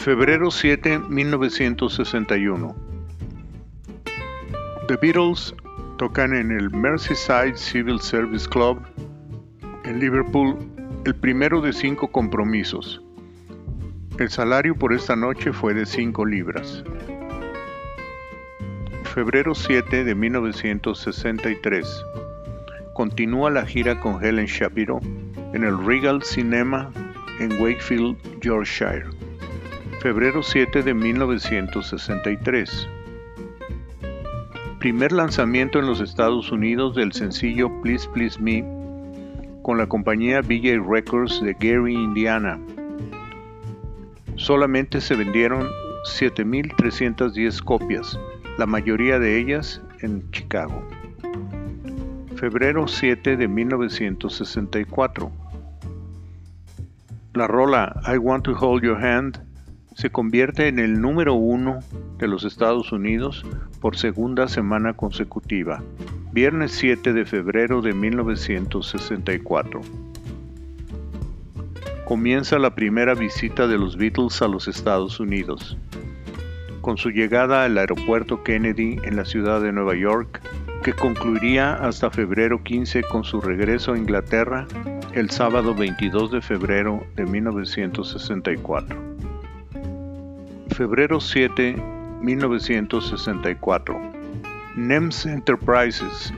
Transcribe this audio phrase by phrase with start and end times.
[0.00, 2.74] Febrero 7, 1961.
[4.88, 5.54] The Beatles
[5.98, 8.80] tocan en el Merseyside Civil Service Club
[9.84, 10.56] en Liverpool
[11.04, 13.02] el primero de cinco compromisos.
[14.18, 16.82] El salario por esta noche fue de 5 libras.
[19.14, 22.04] Febrero 7 de 1963.
[22.94, 25.00] Continúa la gira con Helen Shapiro
[25.52, 26.90] en el Regal Cinema
[27.38, 29.19] en Wakefield, Yorkshire.
[30.00, 32.88] Febrero 7 de 1963
[34.80, 38.64] primer lanzamiento en los Estados Unidos del sencillo Please Please Me
[39.62, 42.58] con la compañía BJ Records de Gary, Indiana.
[44.36, 45.68] Solamente se vendieron
[46.18, 48.18] 7.310 copias,
[48.56, 50.82] la mayoría de ellas en Chicago.
[52.36, 55.30] Febrero 7 de 1964.
[57.34, 59.49] La rola I Want to Hold Your Hand
[59.94, 61.80] se convierte en el número uno
[62.18, 63.44] de los Estados Unidos
[63.80, 65.82] por segunda semana consecutiva,
[66.32, 69.80] viernes 7 de febrero de 1964.
[72.04, 75.76] Comienza la primera visita de los Beatles a los Estados Unidos.
[76.80, 80.40] Con su llegada al aeropuerto Kennedy en la ciudad de Nueva York,
[80.82, 84.66] que concluiría hasta febrero 15 con su regreso a Inglaterra
[85.12, 89.09] el sábado 22 de febrero de 1964
[90.80, 91.76] febrero 7,
[92.22, 94.00] 1964.
[94.76, 96.32] NEMS Enterprises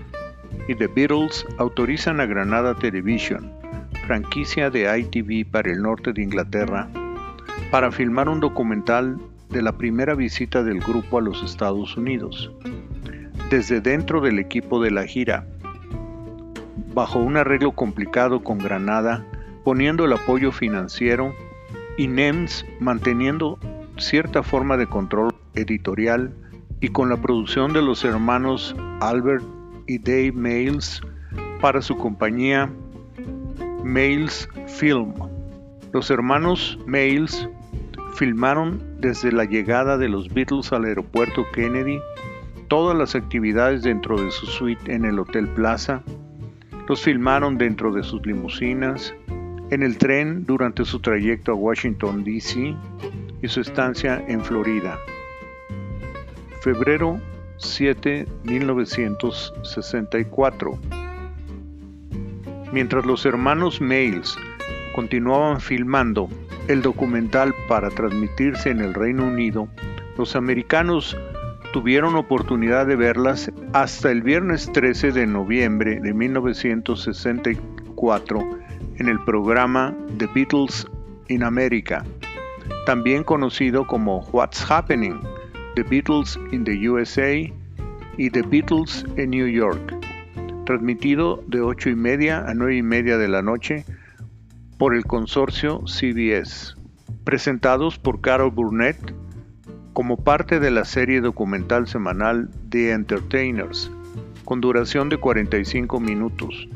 [0.67, 3.53] y The Beatles autorizan a Granada Television,
[4.05, 6.89] franquicia de ITV para el norte de Inglaterra,
[7.71, 9.17] para filmar un documental
[9.51, 12.51] de la primera visita del grupo a los Estados Unidos.
[13.49, 15.47] Desde dentro del equipo de la gira,
[16.93, 19.25] bajo un arreglo complicado con Granada,
[19.63, 21.33] poniendo el apoyo financiero
[21.97, 23.61] y NEMS manteniendo
[24.03, 26.35] cierta forma de control editorial
[26.81, 29.45] y con la producción de los hermanos Albert
[29.87, 31.01] y Dave Mails
[31.61, 32.71] para su compañía
[33.85, 35.15] Mails Film.
[35.93, 37.49] Los hermanos Mails
[38.15, 41.99] filmaron desde la llegada de los Beatles al aeropuerto Kennedy
[42.73, 46.03] todas las actividades dentro de su suite en el Hotel Plaza,
[46.89, 49.15] los filmaron dentro de sus limusinas,
[49.73, 52.77] en el tren durante su trayecto a Washington, D.C.,
[53.41, 54.99] y su estancia en Florida.
[56.61, 57.19] Febrero
[57.57, 60.79] 7, 1964.
[62.71, 64.37] Mientras los hermanos Mails
[64.95, 66.29] continuaban filmando
[66.69, 69.69] el documental para transmitirse en el Reino Unido,
[70.19, 71.17] los americanos
[71.73, 78.62] tuvieron oportunidad de verlas hasta el viernes 13 de noviembre de 1964
[78.99, 80.87] en el programa The Beatles
[81.29, 82.05] in America
[82.85, 85.21] también conocido como What's Happening,
[85.77, 87.33] The Beatles in the USA
[88.17, 89.95] y The Beatles in New York,
[90.67, 93.85] transmitido de 8 y media a 9 y media de la noche
[94.79, 96.75] por el consorcio CBS,
[97.25, 99.15] presentados por Carol Burnett
[99.93, 103.93] como parte de la serie documental semanal The Entertainers,
[104.45, 106.69] con duración de 45 minutos,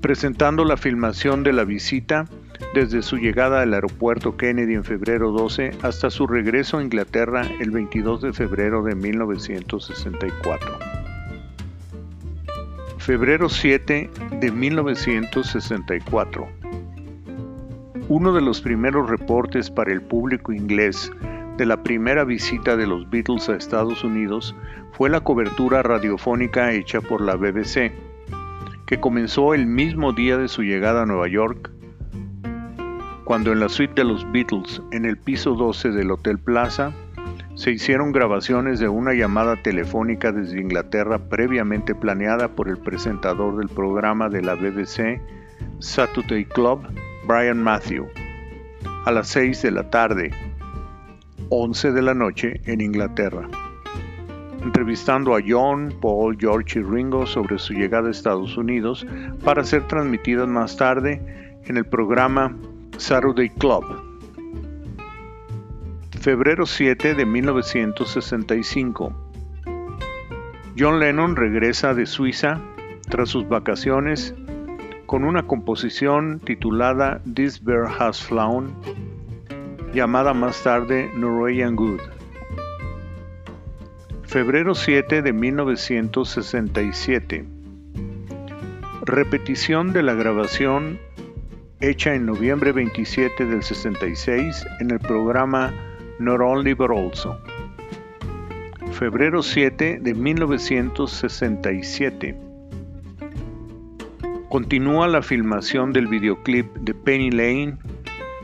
[0.00, 2.26] presentando la filmación de la visita
[2.74, 7.70] desde su llegada al aeropuerto Kennedy en febrero 12 hasta su regreso a Inglaterra el
[7.70, 10.78] 22 de febrero de 1964.
[12.98, 14.10] Febrero 7
[14.40, 16.48] de 1964.
[18.08, 21.10] Uno de los primeros reportes para el público inglés
[21.56, 24.54] de la primera visita de los Beatles a Estados Unidos
[24.92, 27.92] fue la cobertura radiofónica hecha por la BBC,
[28.88, 31.70] que comenzó el mismo día de su llegada a Nueva York
[33.24, 36.94] cuando en la suite de los Beatles, en el piso 12 del Hotel Plaza,
[37.54, 43.68] se hicieron grabaciones de una llamada telefónica desde Inglaterra previamente planeada por el presentador del
[43.68, 45.20] programa de la BBC
[45.80, 46.80] Saturday Club,
[47.26, 48.08] Brian Matthew,
[49.04, 50.30] a las 6 de la tarde,
[51.50, 53.46] 11 de la noche en Inglaterra,
[54.62, 59.06] entrevistando a John, Paul, George y Ringo sobre su llegada a Estados Unidos
[59.44, 62.54] para ser transmitidas más tarde en el programa
[62.96, 63.84] Saturday Club.
[66.20, 69.12] Febrero 7 de 1965.
[70.78, 72.60] John Lennon regresa de Suiza
[73.08, 74.34] tras sus vacaciones
[75.06, 78.74] con una composición titulada This Bear Has Flown,
[79.94, 82.17] llamada más tarde Norwegian Good.
[84.28, 87.46] Febrero 7 de 1967.
[89.06, 90.98] Repetición de la grabación
[91.80, 95.72] hecha en noviembre 27 del 66 en el programa
[96.18, 97.38] Not Only But Also.
[98.92, 102.38] Febrero 7 de 1967.
[104.50, 107.78] Continúa la filmación del videoclip de Penny Lane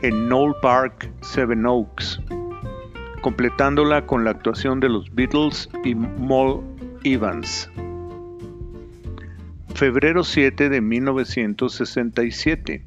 [0.01, 2.19] en Knoll Park, Seven Oaks,
[3.25, 6.63] completándola con la actuación de los Beatles y Moll
[7.03, 7.71] Evans.
[9.73, 12.85] Febrero 7 de 1967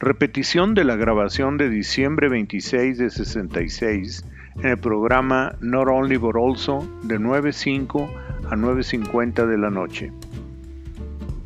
[0.00, 4.24] repetición de la grabación de diciembre 26 de 66
[4.56, 8.10] en el programa Not Only But Also de 9.05
[8.50, 10.10] a 9.50 de la noche.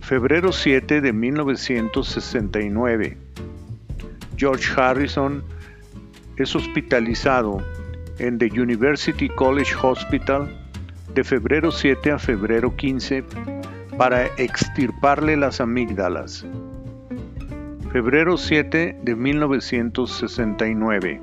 [0.00, 3.18] Febrero 7 de 1969.
[4.38, 5.44] George Harrison
[6.36, 7.64] es hospitalizado
[8.18, 10.48] en The University College Hospital
[11.14, 13.24] de febrero 7 a febrero 15
[13.96, 16.44] para extirparle las amígdalas
[17.96, 21.18] febrero 7 de 1969.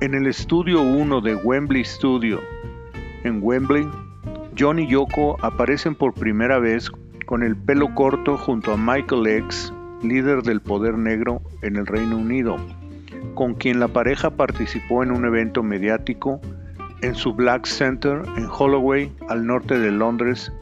[0.00, 2.38] En el estudio 1 de Wembley Studio,
[3.24, 3.88] en Wembley,
[4.58, 6.90] John y Yoko aparecen por primera vez
[7.24, 9.72] con el pelo corto junto a Michael X,
[10.02, 12.56] líder del poder negro en el Reino Unido,
[13.34, 16.40] con quien la pareja participó en un evento mediático
[17.02, 20.52] en su Black Center en Holloway, al norte de Londres,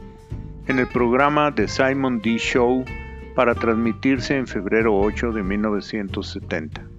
[0.67, 2.37] en el programa The Simon D.
[2.37, 2.83] Show
[3.35, 6.90] para transmitirse en febrero 8 de 1970.